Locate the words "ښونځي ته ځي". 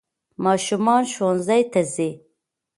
1.13-2.09